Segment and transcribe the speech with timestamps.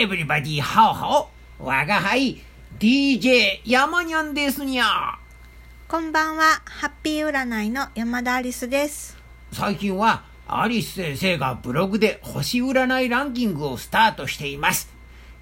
[0.00, 1.28] エブリバディハオハオ
[1.62, 2.42] 我が輩
[2.78, 5.18] DJ 山にゃんですにゃ。
[5.88, 9.18] こんばんは、ハッピー占いの山田アリスです。
[9.52, 14.88] 最近はアリス先生がブログで星占いランキングをスタートしています。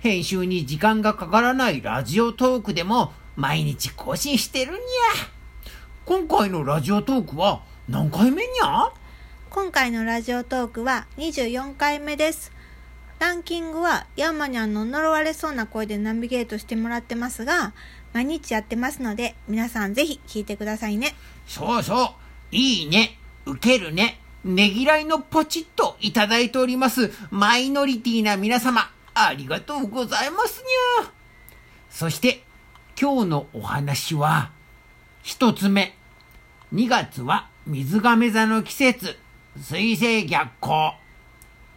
[0.00, 4.80] 編集に時間がかからないラジオトークでも毎日更新してるにゃ。
[6.04, 8.90] 今回のラジオトークは何回目にゃ？
[9.50, 12.57] 今回のラジオトークは24回目です。
[13.18, 17.72] ランキングはヤンマニャンの呪われそうな声でナビゲートしてもらってますが、
[18.12, 21.14] 毎日やってますので、皆さんぜひ聞いてくださいね。
[21.46, 22.14] そうそ
[22.52, 22.54] う。
[22.54, 23.18] いいね。
[23.44, 24.20] 受けるね。
[24.44, 27.10] ねぎらいのポチッといただいております。
[27.30, 30.62] マイノリティな皆様ありがとうございます
[31.00, 31.10] にゃ
[31.90, 32.44] そして
[33.00, 34.52] 今日のお話は
[35.22, 35.96] 一つ目。
[36.72, 39.16] 2月は水亀座の季節。
[39.56, 40.94] 水星逆行。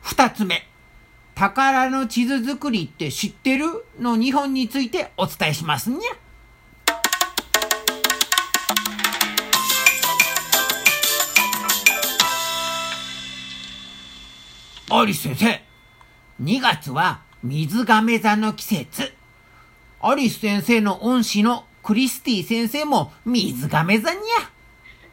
[0.00, 0.66] 二つ目。
[1.36, 3.66] 宝の地図作りって知ってる
[4.00, 6.00] の2本についてお伝えしますにゃ
[14.98, 15.62] アリス先生
[16.42, 19.12] 2月は水亀座の季節
[20.00, 24.22] アリス先生の恩師のクリスティ先生も水亀座にゃ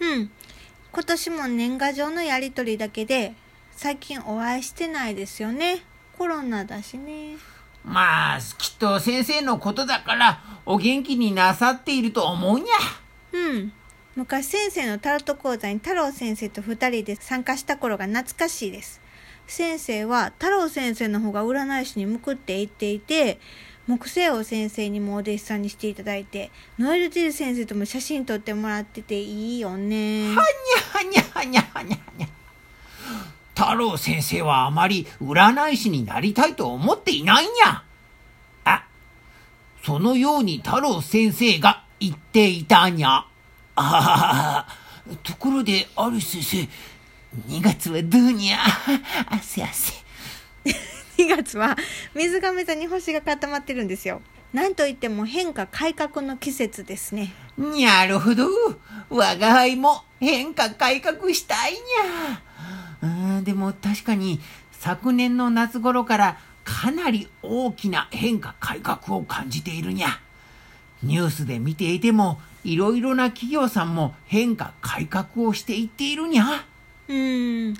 [0.00, 0.30] うん。
[0.92, 3.34] 今年も年賀状のやりとりだけで、
[3.72, 5.84] 最近お会いしてないですよね。
[6.18, 7.36] コロナだしね。
[7.84, 12.66] まあきっと先生のことだからお元気になさっていると思うにゃ
[13.32, 13.72] うん。
[14.16, 19.00] 昔先生のタロット講座に太郎先生と二人で参加した頃が懐かしいです。
[19.46, 23.38] 先生は太郎先生の方が占い師に向くって言っていて、
[23.86, 30.34] 木星王先生にもお弟子さんにしていただいて、ノエルティル先生とも写真撮ってもらってていいよね。
[30.34, 30.40] はにゃ
[30.98, 32.28] はにゃはにゃはにゃはにゃ
[33.66, 37.82] 太郎先生はあまり占い師になりたいと思っていないにゃ
[38.64, 38.86] あ
[39.82, 43.26] そのように太郎先生が言っていたにゃあ
[43.74, 44.66] あ
[45.24, 46.58] ところである先生
[47.48, 48.58] 2月はどうにゃ。
[49.28, 49.94] 汗汗
[51.18, 51.76] 2月は
[52.14, 54.22] 水亀座に星が固まってるんですよ。
[54.52, 57.34] なんといっても変化改革の季節ですね。
[57.58, 58.46] なるほど。
[59.10, 62.28] 我が輩も変化改革したいにゃ。
[62.30, 62.46] うん
[63.46, 64.40] でも確かに
[64.72, 70.08] 昨年の夏頃からかなり大きな変化改革を感じているにゃ。
[71.04, 76.64] ニュースで見ていてもいろいろな企業さんも変化改革をしていっているにゃ。
[77.06, 77.76] うーん。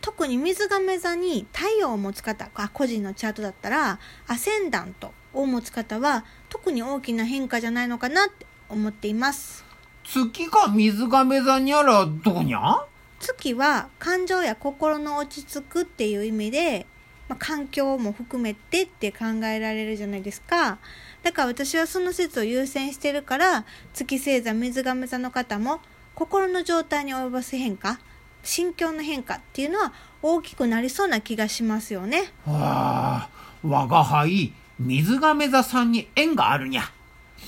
[0.00, 9.64] 特に水亀座に太陽を持つ方あ個人のチャートだったらアセンダントを持つ方は特に大きな変化じゃないのかなって思っています。
[10.02, 12.84] 月が水亀座にゃらどうにゃ？
[13.24, 16.86] 月は感情や心の落ち着くっていう意味で、
[17.28, 20.78] まあ、環境も含めてって考えられるじゃないですか
[21.22, 23.64] だから私はその説を優先してるから
[23.94, 25.80] 月星座水亀座の方も
[26.14, 27.98] 心の状態に及ぼす変化
[28.42, 29.92] 心境の変化っていうのは
[30.22, 32.32] 大きくなりそうな気がしますよね。
[32.46, 33.28] わあ
[33.62, 36.82] 我が輩水亀座さんに縁があるにゃ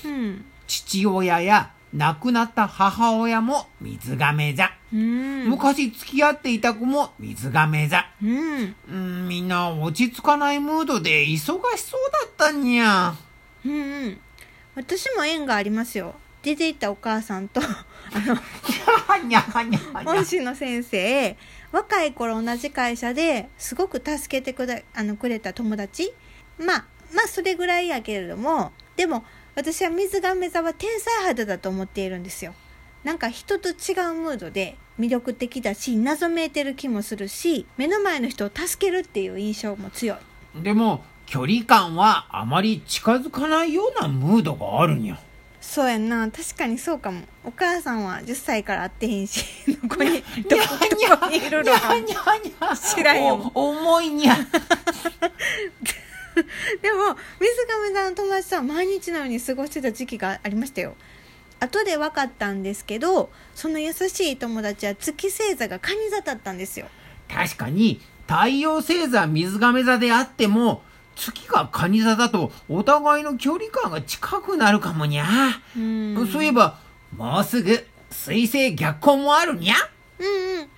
[0.03, 0.45] うん。
[0.65, 4.69] 父親や亡くなった母親も水亀座。
[4.93, 5.49] うん。
[5.49, 8.05] 昔付き合っていた子も水亀座。
[8.21, 8.75] うん。
[8.89, 13.15] うん、みんな落ち着かないムードで忙しそうだったにゃ。
[13.65, 14.19] うんうん。
[14.75, 16.15] 私も縁がありますよ。
[16.43, 17.61] 出て行ったお母さんと、
[18.13, 18.37] あの、
[20.05, 20.25] 恩。
[20.25, 21.35] 師の先生
[21.71, 26.13] 若い頃同じ会社ですごく助けてくだあのくれた友達
[26.57, 29.23] まあまあそれぐらいやけれどもでも
[29.57, 32.53] 私は水亀座は天才肌だと思っているんですよ
[33.03, 40.13] なんか人と違うムードで魅力的だし謎めいてる気もするし目の前の人を助けるっていう印象も強
[40.55, 45.19] いでも、距離感はあまり近づかないようなムードがあるにゃ。
[45.59, 49.43] そうやんな確かにそうかもお母さんは10歳から会ってへんし
[49.83, 50.57] どこにど
[51.17, 51.93] こにいるのか。
[52.75, 54.37] 知らんよお重いにゃ。
[56.81, 60.95] でも水亀座の友達とは毎日のように過ごしてた時期がありましたよ
[61.59, 66.87] 後で分かったんですけどその優しい友達は月星座が蟹座だったんですよ
[67.27, 70.81] 確かに、太陽星座水亀座であっても、
[71.15, 75.25] 月が蟹座だとお互いの距離感が近くなるかもにゃ。
[75.75, 76.79] うんそういえば、
[77.15, 79.75] もうすぐ水星逆行もあるにゃ。
[80.19, 80.69] うんうん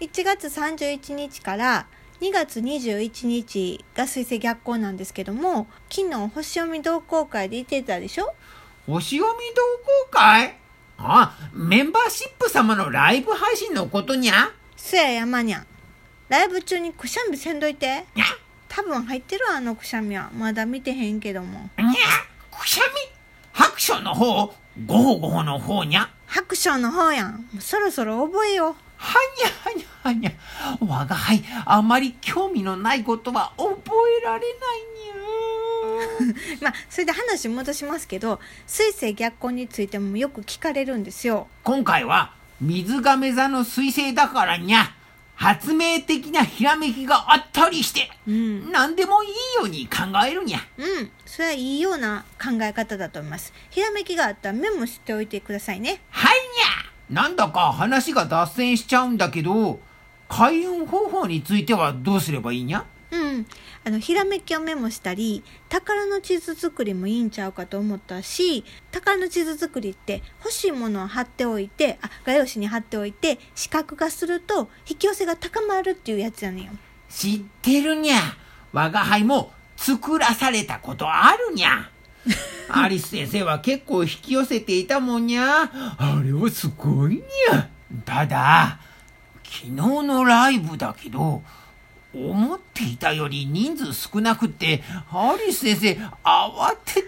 [0.00, 1.86] 1月31日から
[2.20, 8.32] 2月21日が水星逆行なんですけども昨日星読み同好会で言ってたでしょ？
[8.86, 10.56] 星読み同好会？
[10.96, 14.50] あ、メンバーシップ様のライブ配信のことにゃ？
[14.76, 15.66] そや山にゃん。
[16.28, 18.04] ライブ中にくしゃみせんどいて。
[18.14, 18.26] にゃ
[18.68, 21.70] 多分入ってるわあのくしゃみはまだ見てへんけども。
[21.78, 22.92] にゃくしゃみ？
[23.52, 24.54] 白書の方？
[24.86, 26.08] ごほごほの方にゃ？
[26.26, 27.48] 白書の方やん。
[27.60, 30.32] そろそろ覚えようはにゃはにゃはにゃ。
[30.80, 41.48] 我が輩あまり興味のないことは覚えられないにゃ まあそれで話戻しますけど水星逆行についてもよく聞かれるんですよ。
[41.62, 44.94] 今回は水亀座の彗星だからにゃ。
[45.36, 48.70] 発明的なひらめきがあったりして、うん。
[48.70, 50.60] 何でもいいように考えるにゃ。
[50.78, 51.10] うん。
[51.26, 53.52] それはいいような考え方だと思います。
[53.70, 56.00] ひらめきがあったらメモしておいてくださいね。
[56.10, 59.78] はいにゃなんだか話が脱線しちゃうんだけど
[60.28, 62.84] 開運方法についてはどうすればいいにゃ？
[63.12, 63.46] うん、
[63.84, 76.72] あのひらめきをメモしたり宝の地図作りもいいんちゃうかと思ったし宝の地図作りって欲しいものを貼っておいてあ画用紙に貼っておいて視覚化すると引き寄せが高まるっていうやつやねんよ。
[77.08, 78.16] 知ってるにゃ。
[78.72, 81.88] 我が輩も作らされたことあるにゃ
[82.70, 85.70] アリス先生は結構引き寄せていたもんにゃ。
[85.98, 87.68] あれはすごいにゃ。
[88.04, 88.78] ただ
[89.44, 91.42] 昨日のライブだけど
[92.12, 95.92] 思っていたより人数少なくってアリス先生
[96.24, 97.04] 慌ててい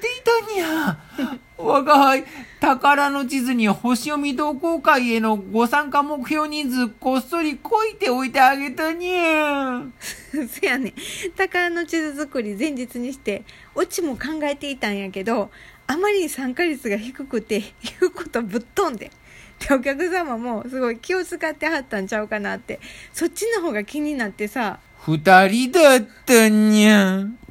[0.47, 0.99] たにゃ。
[1.59, 2.25] 我が輩
[2.61, 9.83] 宝の地図に星読み同好会へのご参加目標人数こっそりこいておいてあげたにゃ
[10.49, 10.95] せやねん
[11.37, 13.45] 宝の地図作り前日にして
[13.75, 15.51] オチも考えていたんやけど
[15.87, 19.11] あまりに参加率が低くて言うことぶっ飛んで。
[19.59, 22.79] でお客様もすごい気を使ってはったんちゃうかなって
[23.15, 25.17] そっちの方が気になってさ二
[25.49, 27.25] 人だったにゃ。
[27.25, 27.46] せ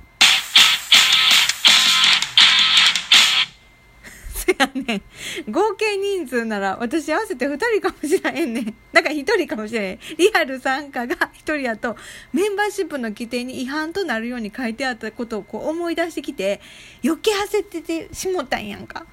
[4.75, 5.01] ね。
[5.47, 8.61] ん合計人数なら私合わせて2人かもしれへんね。
[8.61, 9.99] んだから1人かもしれへん。
[10.17, 11.95] リアル参加が1人やと
[12.33, 16.61] メンバーシップの規定に違反となるように書いてあったことをこう思い出してきて
[17.03, 19.05] 余計焦っててしもたんやんか。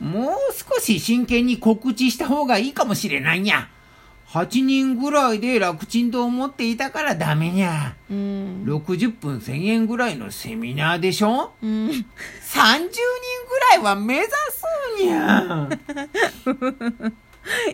[0.00, 3.68] もう少し真剣に告知した方がいいかもしれないんや。
[4.28, 7.94] 8人ぐらいで楽ちんと思っていたからダメにゃ。
[8.10, 11.52] うん60分1000円ぐらいのセミナーでしょ？
[11.62, 15.68] うん、?30 人ぐらいは目指そうにゃ。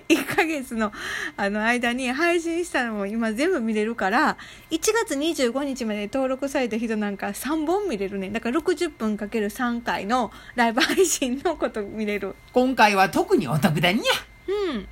[0.08, 0.90] 1ヶ月の
[1.36, 4.36] あの間に配信したのも今全部見れるから
[4.72, 14.02] 1月25日まで登録された人なんか3本見れるねだから60分かける3回のライブ配信のこと見れる今回は特にお得だにゃ。
[14.72, 14.88] うん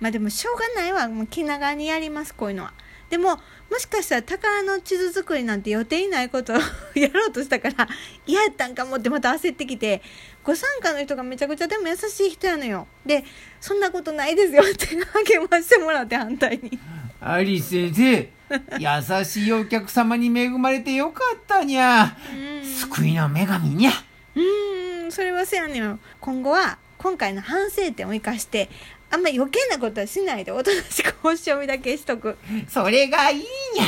[0.00, 1.08] まあでもしょうがないわ。
[1.08, 2.72] もう気長にやりますこういうのは。
[3.10, 3.36] でも
[3.70, 6.56] もしかしたら宝の地図作りなんて予定にないことを
[6.94, 7.88] やろうとしたから
[8.24, 10.00] 嫌やったんかもってまた焦ってきて
[10.44, 12.86] ご参加の人がめちゃくちゃでも優しい人やのよ。
[13.04, 13.24] で
[13.60, 16.78] そんなことないですよって励ましてもらって反対に。
[17.20, 18.30] アリス先生、
[18.78, 22.16] 優しいお客様に恵まれてよかったにゃ。
[22.32, 22.64] うん。
[22.64, 23.90] 救いの女神にゃ。
[24.34, 28.70] うーんそれはせやねん今後は今回の反省点を生かして
[29.10, 33.84] あんま余計なことはしないでおとなしく星読みだけしとくそれがいいにゃ。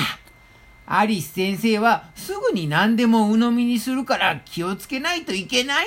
[0.85, 5.87] アリス先生はすぐに何でも鵜呑みにするから気をつけないといけない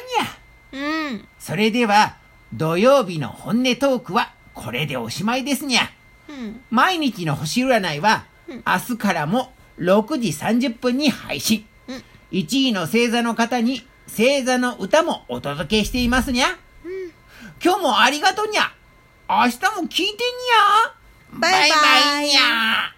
[0.72, 1.10] にゃ。
[1.12, 2.16] うんそれでは
[2.54, 5.90] 土曜日の本音トークはこれでおしまいですにゃ。
[6.30, 11.66] うん毎日の星占いはうん明日からも6時30分に配信。
[11.88, 16.48] うん1位の星座の方に星座の歌もお届けしていますにゃ。
[16.48, 16.56] うん
[17.64, 18.72] 今日もありがとうにゃ。
[19.28, 20.94] 明日も聞いてにゃ。
[21.40, 22.94] バイバイにゃ。